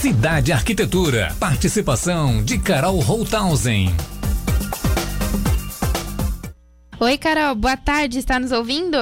Cidade 0.00 0.52
Arquitetura. 0.52 1.34
Participação 1.40 2.40
de 2.44 2.56
Carol 2.56 3.00
Holthausen. 3.00 3.92
Oi, 7.00 7.18
Carol, 7.18 7.56
boa 7.56 7.76
tarde, 7.76 8.20
está 8.20 8.38
nos 8.38 8.52
ouvindo? 8.52 8.96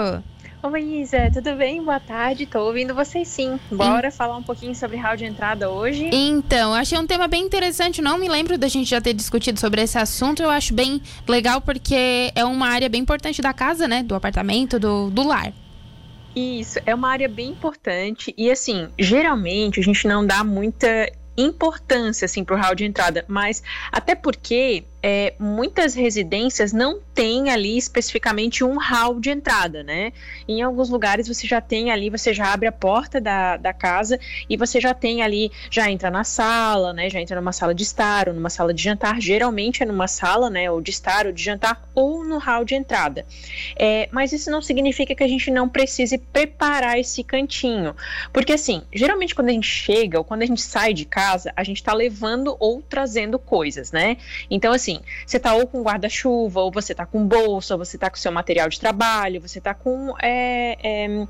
Oi, 0.62 0.82
Isa, 1.02 1.30
tudo 1.30 1.54
bem? 1.54 1.84
Boa 1.84 2.00
tarde, 2.00 2.44
estou 2.44 2.66
ouvindo 2.66 2.94
vocês 2.94 3.28
sim. 3.28 3.60
Bora 3.70 4.10
falar 4.10 4.38
um 4.38 4.42
pouquinho 4.42 4.74
sobre 4.74 4.96
hall 4.96 5.18
de 5.18 5.26
entrada 5.26 5.68
hoje? 5.68 6.08
Então, 6.10 6.72
achei 6.72 6.96
um 6.96 7.06
tema 7.06 7.28
bem 7.28 7.44
interessante, 7.44 8.00
não 8.00 8.16
me 8.16 8.26
lembro 8.26 8.56
da 8.56 8.66
gente 8.66 8.88
já 8.88 8.98
ter 8.98 9.12
discutido 9.12 9.60
sobre 9.60 9.82
esse 9.82 9.98
assunto, 9.98 10.42
eu 10.42 10.48
acho 10.48 10.72
bem 10.72 11.02
legal 11.28 11.60
porque 11.60 12.32
é 12.34 12.42
uma 12.42 12.68
área 12.68 12.88
bem 12.88 13.02
importante 13.02 13.42
da 13.42 13.52
casa, 13.52 13.86
né, 13.86 14.02
do 14.02 14.14
apartamento, 14.14 14.80
do, 14.80 15.10
do 15.10 15.22
lar. 15.28 15.52
Isso, 16.36 16.78
é 16.84 16.94
uma 16.94 17.08
área 17.08 17.28
bem 17.28 17.48
importante. 17.48 18.34
E 18.36 18.50
assim, 18.50 18.90
geralmente 18.98 19.80
a 19.80 19.82
gente 19.82 20.06
não 20.06 20.24
dá 20.24 20.44
muita 20.44 21.10
importância 21.34 22.26
assim 22.26 22.44
para 22.44 22.56
o 22.56 22.58
hall 22.58 22.74
de 22.74 22.84
entrada, 22.84 23.24
mas 23.26 23.62
até 23.90 24.14
porque 24.14 24.84
é, 25.02 25.34
muitas 25.38 25.94
residências 25.94 26.72
não 26.72 27.00
têm 27.14 27.50
ali 27.50 27.78
especificamente 27.78 28.64
um 28.64 28.78
hall 28.78 29.20
de 29.20 29.30
entrada, 29.30 29.82
né? 29.82 30.12
Em 30.48 30.62
alguns 30.62 30.90
lugares 30.90 31.28
você 31.28 31.46
já 31.46 31.60
tem 31.60 31.90
ali, 31.90 32.10
você 32.10 32.34
já 32.34 32.52
abre 32.52 32.68
a 32.68 32.72
porta 32.72 33.20
da, 33.20 33.56
da 33.56 33.72
casa 33.72 34.18
e 34.48 34.56
você 34.56 34.80
já 34.80 34.92
tem 34.92 35.22
ali, 35.22 35.50
já 35.70 35.90
entra 35.90 36.10
na 36.10 36.24
sala, 36.24 36.92
né? 36.92 37.08
Já 37.08 37.20
entra 37.20 37.36
numa 37.36 37.52
sala 37.52 37.74
de 37.74 37.82
estar 37.82 38.28
ou 38.28 38.34
numa 38.34 38.50
sala 38.50 38.74
de 38.74 38.82
jantar. 38.82 39.20
Geralmente 39.20 39.82
é 39.82 39.86
numa 39.86 40.08
sala, 40.08 40.50
né? 40.50 40.70
Ou 40.70 40.80
de 40.80 40.90
estar 40.90 41.26
ou 41.26 41.32
de 41.32 41.42
jantar 41.42 41.88
ou 41.94 42.24
no 42.24 42.38
hall 42.38 42.64
de 42.64 42.74
entrada. 42.74 43.24
É, 43.78 44.08
mas 44.12 44.32
isso 44.32 44.50
não 44.50 44.60
significa 44.60 45.14
que 45.14 45.22
a 45.22 45.28
gente 45.28 45.50
não 45.50 45.68
precise 45.68 46.18
preparar 46.18 46.98
esse 46.98 47.22
cantinho, 47.22 47.94
porque 48.32 48.52
assim, 48.52 48.82
geralmente 48.92 49.34
quando 49.34 49.48
a 49.48 49.52
gente 49.52 49.68
chega 49.68 50.18
ou 50.18 50.24
quando 50.24 50.42
a 50.42 50.46
gente 50.46 50.62
sai 50.62 50.92
de 50.92 51.04
casa, 51.04 51.52
a 51.56 51.62
gente 51.64 51.78
está 51.78 51.92
levando 51.92 52.56
ou 52.58 52.82
trazendo 52.82 53.38
coisas, 53.38 53.92
né? 53.92 54.16
Então 54.50 54.72
assim 54.72 54.85
assim, 54.86 55.00
você 55.26 55.38
tá 55.38 55.54
ou 55.54 55.66
com 55.66 55.82
guarda-chuva, 55.82 56.60
ou 56.60 56.70
você 56.70 56.94
tá 56.94 57.04
com 57.04 57.26
bolsa, 57.26 57.74
ou 57.74 57.78
você 57.78 57.98
tá 57.98 58.08
com 58.08 58.16
seu 58.16 58.30
material 58.30 58.68
de 58.68 58.78
trabalho, 58.78 59.40
você 59.40 59.60
tá 59.60 59.74
com, 59.74 60.14
é, 60.22 60.78
é, 60.82 61.26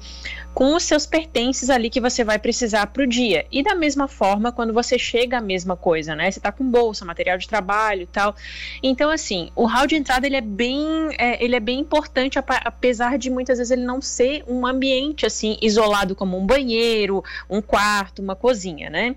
com 0.53 0.75
os 0.75 0.83
seus 0.83 1.07
pertences 1.07 1.71
ali 1.71 1.89
que 1.89 2.01
você 2.01 2.23
vai 2.23 2.39
precisar 2.39 2.87
para 2.89 3.03
o 3.03 3.07
dia. 3.07 3.47
E 3.51 3.62
da 3.62 3.75
mesma 3.75 4.07
forma, 4.07 4.53
quando 4.53 4.73
você 4.73 4.99
chega, 4.99 5.39
a 5.39 5.41
mesma 5.41 5.77
coisa, 5.77 6.15
né? 6.15 6.31
Você 6.31 6.41
tá 6.41 6.53
com 6.53 6.69
bolsa, 6.69 7.05
material 7.05 7.39
de 7.39 7.49
trabalho 7.49 8.03
e 8.03 8.07
tal. 8.07 8.34
Então, 8.83 9.11
assim, 9.11 9.51
o 9.57 9.65
hall 9.67 9.87
de 9.87 9.97
entrada 9.97 10.27
ele 10.27 10.37
é 10.37 10.41
bem, 10.41 10.84
é, 11.19 11.43
ele 11.43 11.57
é 11.57 11.61
bem 11.61 11.81
importante, 11.81 12.39
apesar 12.39 13.19
de 13.19 13.31
muitas 13.31 13.59
vezes 13.59 13.71
ele 13.71 13.84
não 13.84 14.01
ser 14.03 14.45
um 14.47 14.67
ambiente 14.67 15.25
assim 15.25 15.57
isolado 15.62 16.15
como 16.15 16.39
um 16.39 16.47
banheiro, 16.47 17.25
um 17.49 17.62
quarto, 17.62 18.21
uma 18.21 18.37
cozinha, 18.37 18.91
né? 18.91 19.17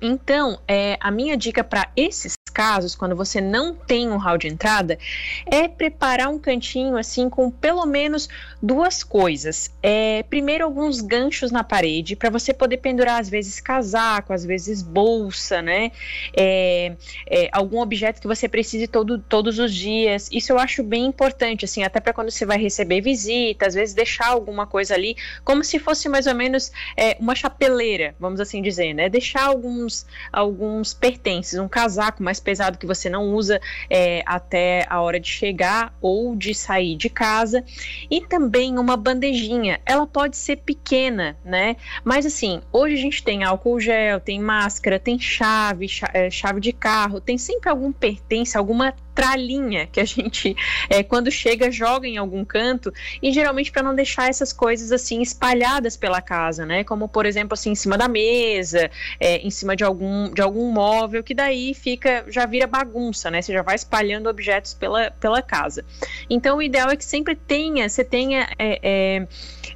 Então, 0.00 0.60
é, 0.66 0.96
a 1.00 1.10
minha 1.10 1.36
dica 1.36 1.64
para 1.64 1.90
esses 1.96 2.37
casos, 2.48 2.94
quando 2.94 3.14
você 3.14 3.40
não 3.40 3.74
tem 3.74 4.08
um 4.08 4.16
hall 4.16 4.38
de 4.38 4.48
entrada, 4.48 4.98
é 5.46 5.68
preparar 5.68 6.28
um 6.28 6.38
cantinho 6.38 6.96
assim 6.96 7.28
com 7.28 7.50
pelo 7.50 7.84
menos 7.86 8.28
duas 8.62 9.02
coisas. 9.02 9.70
É, 9.82 10.22
primeiro, 10.24 10.64
alguns 10.64 11.00
ganchos 11.00 11.50
na 11.50 11.62
parede 11.62 12.16
para 12.16 12.30
você 12.30 12.52
poder 12.52 12.78
pendurar 12.78 13.20
às 13.20 13.28
vezes 13.28 13.60
casaco, 13.60 14.32
às 14.32 14.44
vezes 14.44 14.82
bolsa, 14.82 15.62
né? 15.62 15.92
É, 16.36 16.96
é, 17.26 17.48
algum 17.52 17.80
objeto 17.80 18.20
que 18.20 18.26
você 18.26 18.48
precise 18.48 18.86
todo, 18.86 19.18
todos 19.18 19.58
os 19.58 19.74
dias. 19.74 20.28
Isso 20.32 20.52
eu 20.52 20.58
acho 20.58 20.82
bem 20.82 21.06
importante, 21.06 21.64
assim, 21.64 21.82
até 21.82 22.00
para 22.00 22.12
quando 22.12 22.30
você 22.30 22.44
vai 22.44 22.58
receber 22.58 23.00
visita, 23.00 23.66
às 23.66 23.74
vezes 23.74 23.94
deixar 23.94 24.28
alguma 24.28 24.66
coisa 24.66 24.94
ali, 24.94 25.16
como 25.44 25.62
se 25.64 25.78
fosse 25.78 26.08
mais 26.08 26.26
ou 26.26 26.34
menos 26.34 26.72
é, 26.96 27.16
uma 27.20 27.34
chapeleira, 27.34 28.14
vamos 28.18 28.40
assim 28.40 28.60
dizer, 28.62 28.92
né? 28.94 29.08
Deixar 29.08 29.46
alguns, 29.46 30.06
alguns 30.32 30.94
pertences, 30.94 31.58
um 31.58 31.68
casaco 31.68 32.22
mais 32.22 32.37
pesado 32.40 32.78
que 32.78 32.86
você 32.86 33.08
não 33.08 33.32
usa 33.34 33.60
é, 33.90 34.22
até 34.26 34.86
a 34.88 35.00
hora 35.00 35.18
de 35.18 35.28
chegar 35.28 35.94
ou 36.00 36.34
de 36.36 36.54
sair 36.54 36.96
de 36.96 37.08
casa. 37.08 37.64
E 38.10 38.20
também 38.20 38.78
uma 38.78 38.96
bandejinha. 38.96 39.80
Ela 39.84 40.06
pode 40.06 40.36
ser 40.36 40.56
pequena, 40.56 41.36
né? 41.44 41.76
Mas 42.04 42.26
assim, 42.26 42.60
hoje 42.72 42.94
a 42.94 42.98
gente 42.98 43.22
tem 43.22 43.44
álcool 43.44 43.80
gel, 43.80 44.20
tem 44.20 44.40
máscara, 44.40 44.98
tem 44.98 45.18
chave, 45.18 45.86
é, 46.12 46.30
chave 46.30 46.60
de 46.60 46.72
carro, 46.72 47.20
tem 47.20 47.38
sempre 47.38 47.68
algum 47.70 47.92
pertence, 47.92 48.56
alguma 48.56 48.94
tralinha 49.18 49.88
que 49.88 49.98
a 49.98 50.04
gente, 50.04 50.54
é, 50.88 51.02
quando 51.02 51.28
chega, 51.28 51.72
joga 51.72 52.06
em 52.06 52.16
algum 52.16 52.44
canto, 52.44 52.92
e 53.20 53.32
geralmente 53.32 53.72
para 53.72 53.82
não 53.82 53.92
deixar 53.92 54.28
essas 54.28 54.52
coisas 54.52 54.92
assim 54.92 55.20
espalhadas 55.20 55.96
pela 55.96 56.22
casa, 56.22 56.64
né? 56.64 56.84
Como, 56.84 57.08
por 57.08 57.26
exemplo, 57.26 57.54
assim, 57.54 57.72
em 57.72 57.74
cima 57.74 57.98
da 57.98 58.06
mesa, 58.06 58.88
é, 59.18 59.38
em 59.38 59.50
cima 59.50 59.74
de 59.74 59.82
algum, 59.82 60.32
de 60.32 60.40
algum 60.40 60.70
móvel, 60.70 61.24
que 61.24 61.34
daí 61.34 61.74
fica, 61.74 62.24
já 62.28 62.46
vira 62.46 62.68
bagunça, 62.68 63.28
né? 63.28 63.42
Você 63.42 63.52
já 63.52 63.62
vai 63.62 63.74
espalhando 63.74 64.28
objetos 64.28 64.72
pela, 64.72 65.10
pela 65.10 65.42
casa. 65.42 65.84
Então, 66.30 66.58
o 66.58 66.62
ideal 66.62 66.88
é 66.88 66.96
que 66.96 67.04
sempre 67.04 67.34
tenha, 67.34 67.88
você 67.88 68.04
tenha. 68.04 68.48
É, 68.56 68.78
é 68.82 69.26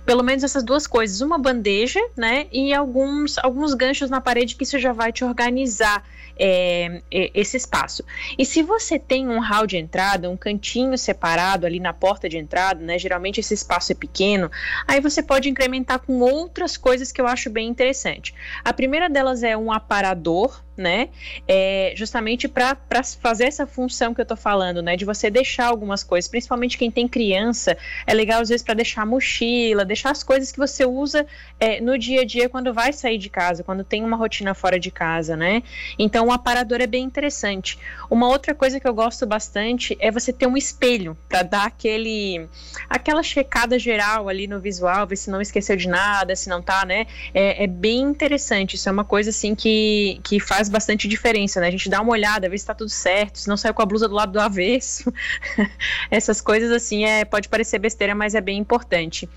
pelo 0.05 0.23
menos 0.23 0.43
essas 0.43 0.63
duas 0.63 0.87
coisas, 0.87 1.21
uma 1.21 1.39
bandeja, 1.39 2.01
né, 2.17 2.47
e 2.53 2.73
alguns, 2.75 3.39
alguns 3.39 3.75
ganchos 3.75 4.11
na 4.11 4.21
parede 4.21 4.57
que 4.57 4.65
isso 4.65 4.79
já 4.79 4.93
vai 4.93 5.13
te 5.13 5.25
organizar 5.25 6.05
é, 6.39 7.03
esse 7.11 7.57
espaço. 7.57 8.05
E 8.39 8.45
se 8.45 8.63
você 8.63 8.99
tem 8.99 9.29
um 9.29 9.39
hall 9.39 9.67
de 9.67 9.77
entrada, 9.77 10.29
um 10.29 10.37
cantinho 10.37 10.97
separado 10.99 11.67
ali 11.67 11.79
na 11.79 11.93
porta 11.93 12.29
de 12.29 12.37
entrada, 12.37 12.81
né, 12.81 12.99
geralmente 12.99 13.41
esse 13.41 13.55
espaço 13.55 13.93
é 13.93 13.95
pequeno, 13.95 14.51
aí 14.87 15.01
você 15.01 15.23
pode 15.23 15.49
incrementar 15.49 16.01
com 16.01 16.21
outras 16.21 16.77
coisas 16.77 17.13
que 17.13 17.21
eu 17.21 17.27
acho 17.27 17.51
bem 17.51 17.69
interessante. 17.69 18.35
A 18.65 18.73
primeira 18.73 19.09
delas 19.09 19.43
é 19.43 19.57
um 19.57 19.71
aparador, 19.71 20.63
né? 20.77 21.09
É, 21.47 21.93
justamente 21.97 22.49
para 22.49 22.77
fazer 23.21 23.45
essa 23.45 23.67
função 23.67 24.15
que 24.15 24.21
eu 24.21 24.27
tô 24.27 24.37
falando, 24.37 24.83
né? 24.83 24.97
De 24.97 25.05
você 25.05 25.31
deixar 25.31 25.67
algumas 25.67 26.03
coisas, 26.03 26.29
principalmente 26.29 26.79
quem 26.79 26.91
tem 26.91 27.07
criança, 27.07 27.77
é 28.07 28.15
legal 28.15 28.41
às 28.41 28.49
vezes 28.49 28.65
para 28.65 28.75
deixar 28.75 29.05
mochila, 29.07 29.85
deixar 29.85 30.11
as 30.11 30.23
coisas 30.23 30.51
que 30.51 30.59
você 30.59 30.85
usa 30.85 31.27
é, 31.61 31.81
no 31.81 31.99
dia 31.99 32.23
a 32.23 32.25
dia 32.25 32.49
quando 32.49 32.73
vai 32.73 32.93
sair 32.93 33.19
de 33.19 33.29
casa, 33.29 33.63
quando 33.63 33.85
tem 33.85 34.03
uma 34.03 34.17
rotina 34.17 34.55
fora 34.55 34.79
de 34.79 34.91
casa, 34.91 35.37
né? 35.37 35.63
Então 35.99 36.27
o 36.27 36.33
aparador 36.33 36.81
é 36.81 36.87
bem 36.87 37.05
interessante. 37.05 37.79
Uma 38.11 38.29
outra 38.29 38.55
coisa 38.55 38.81
que 38.81 38.89
eu 38.89 38.95
gosto 38.95 39.27
bastante 39.27 39.97
é 40.01 40.11
você 40.11 40.33
ter 40.33 40.47
um 40.47 40.57
espelho 40.57 41.17
para 41.29 41.43
dar 41.43 41.67
aquele 41.67 42.49
aquela 42.89 43.23
checada 43.23 43.79
geral 43.79 44.29
ali 44.29 44.47
no 44.47 44.61
visual, 44.61 45.07
ver 45.07 45.17
se 45.17 45.31
não 45.31 45.41
esqueceu 45.41 45.77
de 45.77 45.89
nada, 45.89 46.35
se 46.35 46.49
não 46.49 46.63
tá, 46.63 46.85
né? 46.85 47.07
É, 47.35 47.65
é 47.65 47.67
bem 47.67 48.01
interessante. 48.01 48.77
Isso 48.77 48.89
é 48.89 48.93
uma 48.93 49.05
coisa 49.05 49.31
assim 49.31 49.55
que, 49.55 50.21
que 50.23 50.41
faz 50.41 50.62
faz 50.63 50.69
bastante 50.69 51.09
diferença, 51.09 51.61
né? 51.61 51.67
A 51.67 51.71
gente 51.71 51.89
dá 51.89 52.01
uma 52.01 52.13
olhada, 52.13 52.49
ver 52.49 52.57
se 52.59 52.67
tá 52.67 52.75
tudo 52.75 52.89
certo, 52.89 53.39
se 53.39 53.49
não 53.49 53.57
saiu 53.57 53.75
com 53.75 53.83
a 53.83 53.87
blusa 53.87 54.09
do 54.09 54.15
lado 54.15 54.33
do 54.33 54.41
avesso. 54.41 55.13
Essas 56.11 56.41
coisas, 56.41 56.71
assim, 56.71 57.05
é, 57.05 57.25
pode 57.25 57.49
parecer 57.49 57.81
besteira, 57.81 58.15
mas 58.15 58.35
é 58.35 58.41
bem 58.41 58.59
importante. 58.59 59.29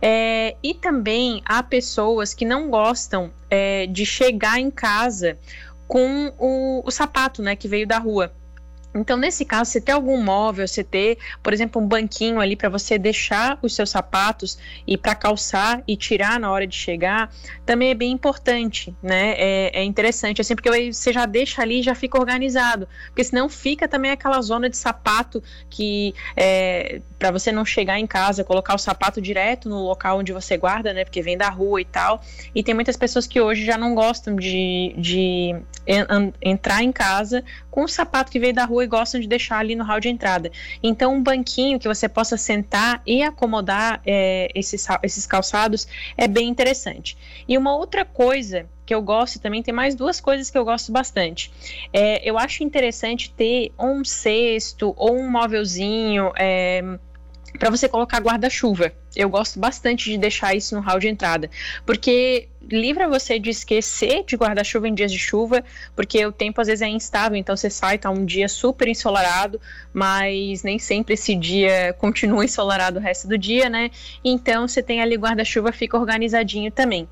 É, 0.00 0.56
e 0.62 0.74
também 0.74 1.40
há 1.44 1.62
pessoas 1.62 2.34
que 2.34 2.44
não 2.44 2.68
gostam 2.68 3.32
é, 3.48 3.86
de 3.86 4.04
chegar 4.04 4.58
em 4.58 4.70
casa 4.70 5.38
com 5.86 6.32
o, 6.38 6.82
o 6.84 6.90
sapato, 6.90 7.42
né, 7.42 7.54
que 7.54 7.68
veio 7.68 7.86
da 7.86 7.98
rua. 7.98 8.32
Então, 8.94 9.16
nesse 9.16 9.44
caso, 9.44 9.70
você 9.70 9.80
ter 9.80 9.92
algum 9.92 10.22
móvel, 10.22 10.66
você 10.68 10.84
ter, 10.84 11.18
por 11.42 11.52
exemplo, 11.52 11.80
um 11.80 11.86
banquinho 11.86 12.40
ali 12.40 12.56
para 12.56 12.68
você 12.68 12.98
deixar 12.98 13.58
os 13.62 13.74
seus 13.74 13.90
sapatos 13.90 14.58
e 14.86 14.98
para 14.98 15.14
calçar 15.14 15.82
e 15.86 15.96
tirar 15.96 16.38
na 16.38 16.50
hora 16.50 16.66
de 16.66 16.76
chegar, 16.76 17.32
também 17.64 17.90
é 17.90 17.94
bem 17.94 18.12
importante, 18.12 18.94
né? 19.02 19.34
É, 19.36 19.80
é 19.80 19.84
interessante, 19.84 20.40
assim, 20.40 20.54
porque 20.54 20.92
você 20.92 21.12
já 21.12 21.24
deixa 21.26 21.62
ali 21.62 21.80
e 21.80 21.82
já 21.82 21.94
fica 21.94 22.18
organizado, 22.18 22.88
porque 23.06 23.24
senão 23.24 23.48
fica 23.48 23.88
também 23.88 24.10
aquela 24.10 24.40
zona 24.42 24.68
de 24.68 24.76
sapato 24.76 25.42
que 25.70 26.14
é, 26.36 27.00
para 27.18 27.30
você 27.30 27.50
não 27.52 27.64
chegar 27.64 27.98
em 27.98 28.06
casa, 28.06 28.44
colocar 28.44 28.74
o 28.74 28.78
sapato 28.78 29.20
direto 29.20 29.68
no 29.68 29.82
local 29.82 30.18
onde 30.18 30.32
você 30.32 30.56
guarda, 30.56 30.92
né? 30.92 31.04
Porque 31.04 31.22
vem 31.22 31.36
da 31.36 31.48
rua 31.48 31.80
e 31.80 31.84
tal. 31.84 32.20
E 32.54 32.62
tem 32.62 32.74
muitas 32.74 32.96
pessoas 32.96 33.26
que 33.26 33.40
hoje 33.40 33.64
já 33.64 33.78
não 33.78 33.94
gostam 33.94 34.36
de, 34.36 34.94
de 34.98 35.54
en 35.86 36.32
entrar 36.40 36.82
em 36.82 36.92
casa 36.92 37.44
com 37.70 37.84
o 37.84 37.88
sapato 37.88 38.30
que 38.30 38.38
veio 38.38 38.52
da 38.52 38.64
rua 38.64 38.81
e 38.82 38.86
gostam 38.86 39.20
de 39.20 39.26
deixar 39.26 39.58
ali 39.58 39.74
no 39.74 39.84
hall 39.84 40.00
de 40.00 40.08
entrada. 40.08 40.50
Então, 40.82 41.14
um 41.14 41.22
banquinho 41.22 41.78
que 41.78 41.88
você 41.88 42.08
possa 42.08 42.36
sentar 42.36 43.02
e 43.06 43.22
acomodar 43.22 44.00
é, 44.06 44.48
esses, 44.54 44.86
esses 45.02 45.26
calçados 45.26 45.86
é 46.16 46.26
bem 46.28 46.48
interessante. 46.48 47.16
E 47.46 47.56
uma 47.56 47.76
outra 47.76 48.04
coisa 48.04 48.66
que 48.84 48.94
eu 48.94 49.00
gosto 49.00 49.38
também, 49.38 49.62
tem 49.62 49.72
mais 49.72 49.94
duas 49.94 50.20
coisas 50.20 50.50
que 50.50 50.58
eu 50.58 50.64
gosto 50.64 50.90
bastante. 50.92 51.52
É, 51.92 52.28
eu 52.28 52.36
acho 52.36 52.64
interessante 52.64 53.32
ter 53.32 53.72
um 53.78 54.04
cesto 54.04 54.92
ou 54.96 55.16
um 55.16 55.30
móvelzinho 55.30 56.32
é, 56.36 56.82
para 57.58 57.70
você 57.70 57.88
colocar 57.88 58.20
guarda-chuva 58.20 58.92
eu 59.14 59.28
gosto 59.28 59.58
bastante 59.58 60.10
de 60.10 60.18
deixar 60.18 60.54
isso 60.54 60.74
no 60.74 60.80
hall 60.80 60.98
de 60.98 61.08
entrada, 61.08 61.50
porque 61.84 62.48
livra 62.70 63.08
você 63.08 63.38
de 63.38 63.50
esquecer 63.50 64.24
de 64.24 64.36
guarda-chuva 64.36 64.88
em 64.88 64.94
dias 64.94 65.10
de 65.10 65.18
chuva, 65.18 65.64
porque 65.94 66.24
o 66.24 66.32
tempo 66.32 66.60
às 66.60 66.66
vezes 66.66 66.82
é 66.82 66.88
instável, 66.88 67.36
então 67.36 67.56
você 67.56 67.70
sai, 67.70 67.98
tá 67.98 68.10
um 68.10 68.24
dia 68.24 68.48
super 68.48 68.88
ensolarado, 68.88 69.60
mas 69.92 70.62
nem 70.62 70.78
sempre 70.78 71.14
esse 71.14 71.34
dia 71.34 71.92
continua 71.98 72.44
ensolarado 72.44 72.98
o 72.98 73.02
resto 73.02 73.28
do 73.28 73.36
dia, 73.36 73.68
né? 73.68 73.90
Então 74.24 74.68
você 74.68 74.82
tem 74.82 75.00
ali 75.00 75.16
guarda-chuva, 75.16 75.72
fica 75.72 75.98
organizadinho 75.98 76.70
também. 76.70 77.08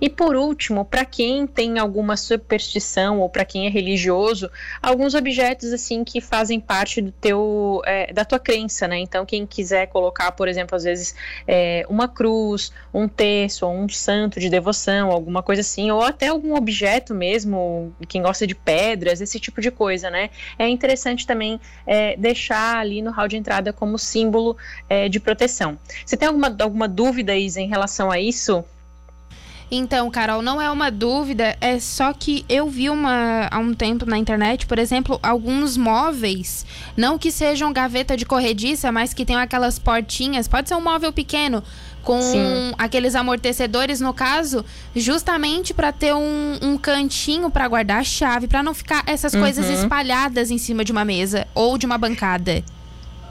E 0.00 0.08
por 0.08 0.36
último, 0.36 0.84
para 0.84 1.04
quem 1.04 1.46
tem 1.46 1.78
alguma 1.78 2.16
superstição 2.16 3.20
ou 3.20 3.28
para 3.28 3.44
quem 3.44 3.66
é 3.66 3.70
religioso, 3.70 4.50
alguns 4.80 5.14
objetos 5.14 5.72
assim 5.72 6.04
que 6.04 6.20
fazem 6.20 6.60
parte 6.60 7.00
do 7.00 7.12
teu 7.12 7.82
é, 7.84 8.12
da 8.12 8.24
tua 8.24 8.38
crença, 8.38 8.86
né? 8.86 8.98
Então 8.98 9.24
quem 9.26 9.46
quiser 9.46 9.86
colocar, 9.86 10.32
por 10.32 10.48
exemplo, 10.48 10.76
às 10.76 10.84
vezes 10.84 11.14
é, 11.46 11.84
uma 11.88 12.08
cruz, 12.08 12.72
um 12.92 13.08
terço 13.08 13.66
ou 13.66 13.72
um 13.72 13.88
santo 13.88 14.40
de 14.40 14.48
devoção 14.48 15.10
alguma 15.10 15.42
coisa 15.42 15.60
assim, 15.60 15.90
ou 15.90 16.02
até 16.02 16.28
algum 16.28 16.54
objeto 16.54 17.14
mesmo, 17.14 17.92
quem 18.08 18.22
gosta 18.22 18.46
de 18.46 18.54
pedras, 18.54 19.20
esse 19.20 19.38
tipo 19.38 19.60
de 19.60 19.70
coisa, 19.70 20.10
né? 20.10 20.30
É 20.58 20.68
interessante 20.68 21.26
também 21.26 21.60
é, 21.86 22.16
deixar 22.16 22.78
ali 22.78 23.02
no 23.02 23.10
hall 23.10 23.28
de 23.28 23.36
entrada 23.36 23.72
como 23.72 23.98
símbolo 23.98 24.56
é, 24.88 25.08
de 25.08 25.20
proteção. 25.20 25.78
Você 26.04 26.16
tem 26.16 26.28
alguma, 26.28 26.54
alguma 26.60 26.88
dúvida, 26.88 27.36
Isa, 27.36 27.60
em 27.60 27.68
relação 27.68 28.10
a 28.10 28.18
isso? 28.18 28.64
Então, 29.74 30.10
Carol, 30.10 30.42
não 30.42 30.60
é 30.60 30.70
uma 30.70 30.90
dúvida, 30.90 31.56
é 31.58 31.80
só 31.80 32.12
que 32.12 32.44
eu 32.46 32.68
vi 32.68 32.90
uma, 32.90 33.48
há 33.50 33.58
um 33.58 33.72
tempo 33.72 34.04
na 34.04 34.18
internet, 34.18 34.66
por 34.66 34.78
exemplo, 34.78 35.18
alguns 35.22 35.78
móveis, 35.78 36.66
não 36.94 37.18
que 37.18 37.32
sejam 37.32 37.72
gaveta 37.72 38.14
de 38.14 38.26
corrediça, 38.26 38.92
mas 38.92 39.14
que 39.14 39.24
tenham 39.24 39.40
aquelas 39.40 39.78
portinhas, 39.78 40.46
pode 40.46 40.68
ser 40.68 40.74
um 40.74 40.80
móvel 40.82 41.10
pequeno, 41.10 41.64
com 42.02 42.20
Sim. 42.20 42.74
aqueles 42.76 43.14
amortecedores, 43.14 43.98
no 43.98 44.12
caso, 44.12 44.62
justamente 44.94 45.72
para 45.72 45.90
ter 45.90 46.12
um, 46.14 46.58
um 46.60 46.76
cantinho 46.76 47.50
para 47.50 47.66
guardar 47.66 48.00
a 48.00 48.04
chave, 48.04 48.46
para 48.46 48.62
não 48.62 48.74
ficar 48.74 49.02
essas 49.06 49.32
uhum. 49.32 49.40
coisas 49.40 49.70
espalhadas 49.70 50.50
em 50.50 50.58
cima 50.58 50.84
de 50.84 50.92
uma 50.92 51.02
mesa 51.04 51.46
ou 51.54 51.78
de 51.78 51.86
uma 51.86 51.96
bancada. 51.96 52.62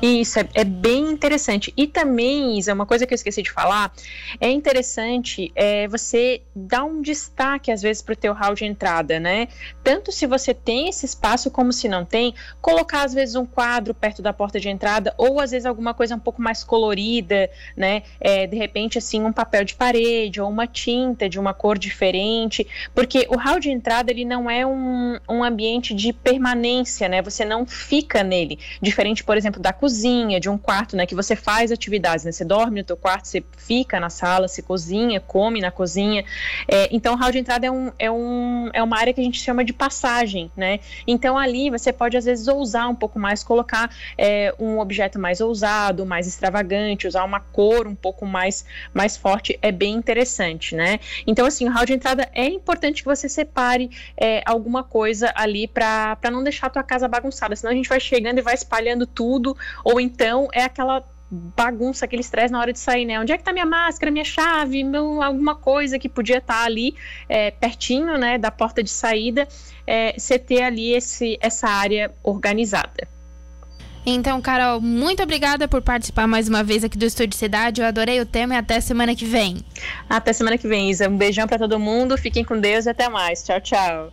Isso, 0.01 0.39
é, 0.39 0.49
é, 0.55 0.63
bem 0.63 1.11
interessante. 1.11 1.71
E 1.77 1.85
também, 1.85 2.57
Isa, 2.57 2.73
uma 2.73 2.87
coisa 2.87 3.05
que 3.05 3.13
eu 3.13 3.15
esqueci 3.15 3.43
de 3.43 3.51
falar, 3.51 3.93
é 4.39 4.49
interessante 4.49 5.51
é, 5.55 5.87
você 5.87 6.41
dar 6.55 6.83
um 6.85 7.01
destaque, 7.01 7.71
às 7.71 7.83
vezes, 7.83 8.01
para 8.01 8.13
o 8.13 8.15
teu 8.15 8.33
hall 8.33 8.55
de 8.55 8.65
entrada, 8.65 9.19
né? 9.19 9.47
Tanto 9.83 10.11
se 10.11 10.25
você 10.25 10.55
tem 10.55 10.89
esse 10.89 11.05
espaço, 11.05 11.51
como 11.51 11.71
se 11.71 11.87
não 11.87 12.03
tem, 12.03 12.33
colocar, 12.61 13.03
às 13.03 13.13
vezes, 13.13 13.35
um 13.35 13.45
quadro 13.45 13.93
perto 13.93 14.23
da 14.23 14.33
porta 14.33 14.59
de 14.59 14.69
entrada, 14.69 15.13
ou, 15.17 15.39
às 15.39 15.51
vezes, 15.51 15.67
alguma 15.67 15.93
coisa 15.93 16.15
um 16.15 16.19
pouco 16.19 16.41
mais 16.41 16.63
colorida, 16.63 17.47
né? 17.77 18.01
É, 18.19 18.47
de 18.47 18.57
repente, 18.57 18.97
assim, 18.97 19.23
um 19.23 19.31
papel 19.31 19.63
de 19.63 19.75
parede, 19.75 20.41
ou 20.41 20.49
uma 20.49 20.65
tinta 20.65 21.29
de 21.29 21.39
uma 21.39 21.53
cor 21.53 21.77
diferente, 21.77 22.65
porque 22.95 23.27
o 23.29 23.37
hall 23.37 23.59
de 23.59 23.69
entrada, 23.69 24.09
ele 24.09 24.25
não 24.25 24.49
é 24.49 24.65
um, 24.65 25.19
um 25.29 25.43
ambiente 25.43 25.93
de 25.93 26.11
permanência, 26.11 27.07
né? 27.07 27.21
Você 27.21 27.45
não 27.45 27.67
fica 27.67 28.23
nele, 28.23 28.57
diferente, 28.81 29.23
por 29.23 29.37
exemplo, 29.37 29.61
da 29.61 29.71
cozinha, 29.71 29.90
cozinha, 29.91 30.39
de 30.39 30.49
um 30.49 30.57
quarto, 30.57 30.95
né, 30.95 31.05
que 31.05 31.13
você 31.13 31.35
faz 31.35 31.69
atividades, 31.69 32.23
né, 32.23 32.31
você 32.31 32.45
dorme 32.45 32.79
no 32.79 32.85
teu 32.85 32.95
quarto, 32.95 33.27
você 33.27 33.43
fica 33.57 33.99
na 33.99 34.09
sala, 34.09 34.47
você 34.47 34.61
cozinha, 34.61 35.19
come 35.19 35.59
na 35.59 35.69
cozinha, 35.69 36.23
é, 36.65 36.87
então 36.91 37.13
o 37.13 37.17
hall 37.17 37.29
de 37.29 37.39
entrada 37.39 37.67
é, 37.67 37.71
um, 37.71 37.91
é, 37.99 38.09
um, 38.09 38.69
é 38.71 38.81
uma 38.81 38.97
área 38.97 39.13
que 39.13 39.19
a 39.19 39.23
gente 39.23 39.41
chama 39.41 39.65
de 39.65 39.73
passagem, 39.73 40.49
né, 40.55 40.79
então 41.05 41.37
ali 41.37 41.69
você 41.69 41.91
pode 41.91 42.15
às 42.15 42.23
vezes 42.23 42.47
ousar 42.47 42.87
um 42.87 42.95
pouco 42.95 43.19
mais, 43.19 43.43
colocar 43.43 43.93
é, 44.17 44.55
um 44.57 44.79
objeto 44.79 45.19
mais 45.19 45.41
ousado, 45.41 46.05
mais 46.05 46.25
extravagante, 46.25 47.05
usar 47.05 47.25
uma 47.25 47.41
cor 47.41 47.85
um 47.85 47.95
pouco 47.95 48.25
mais, 48.25 48.63
mais 48.93 49.17
forte, 49.17 49.59
é 49.61 49.73
bem 49.73 49.93
interessante, 49.93 50.73
né, 50.73 51.01
então 51.27 51.45
assim, 51.45 51.67
o 51.67 51.71
hall 51.71 51.85
de 51.85 51.93
entrada 51.93 52.29
é 52.33 52.45
importante 52.45 53.01
que 53.01 53.09
você 53.09 53.27
separe 53.27 53.91
é, 54.15 54.41
alguma 54.45 54.85
coisa 54.85 55.33
ali 55.35 55.67
para 55.67 56.17
não 56.31 56.43
deixar 56.43 56.67
a 56.67 56.69
tua 56.69 56.83
casa 56.83 57.09
bagunçada, 57.09 57.53
senão 57.57 57.73
a 57.73 57.75
gente 57.75 57.89
vai 57.89 57.99
chegando 57.99 58.37
e 58.37 58.41
vai 58.41 58.53
espalhando 58.53 59.05
tudo, 59.05 59.57
ou 59.83 59.99
então 59.99 60.47
é 60.53 60.63
aquela 60.63 61.03
bagunça, 61.31 62.03
aquele 62.03 62.21
estresse 62.21 62.51
na 62.51 62.59
hora 62.59 62.73
de 62.73 62.79
sair, 62.79 63.05
né? 63.05 63.19
Onde 63.19 63.31
é 63.31 63.37
que 63.37 63.43
tá 63.43 63.53
minha 63.53 63.65
máscara, 63.65 64.11
minha 64.11 64.25
chave, 64.25 64.83
meu, 64.83 65.21
alguma 65.21 65.55
coisa 65.55 65.97
que 65.97 66.09
podia 66.09 66.39
estar 66.39 66.59
tá 66.59 66.65
ali 66.65 66.93
é, 67.29 67.51
pertinho, 67.51 68.17
né, 68.17 68.37
da 68.37 68.51
porta 68.51 68.83
de 68.83 68.89
saída, 68.89 69.47
é, 69.87 70.13
você 70.17 70.37
ter 70.37 70.61
ali 70.61 70.93
esse, 70.93 71.37
essa 71.41 71.69
área 71.69 72.13
organizada. 72.21 73.07
Então, 74.05 74.41
Carol, 74.41 74.81
muito 74.81 75.21
obrigada 75.21 75.67
por 75.67 75.81
participar 75.81 76.25
mais 76.25 76.49
uma 76.49 76.63
vez 76.63 76.83
aqui 76.83 76.97
do 76.97 77.05
Estúdio 77.05 77.37
Cidade. 77.37 77.81
Eu 77.81 77.87
adorei 77.87 78.19
o 78.19 78.25
tema 78.25 78.55
e 78.55 78.57
até 78.57 78.81
semana 78.81 79.15
que 79.15 79.25
vem. 79.25 79.57
Até 80.09 80.33
semana 80.33 80.57
que 80.57 80.67
vem, 80.67 80.89
Isa. 80.89 81.07
Um 81.07 81.17
beijão 81.17 81.47
para 81.47 81.59
todo 81.59 81.79
mundo. 81.79 82.17
Fiquem 82.17 82.43
com 82.43 82.59
Deus 82.59 82.87
e 82.87 82.89
até 82.89 83.07
mais. 83.07 83.43
Tchau, 83.43 83.61
tchau. 83.61 84.09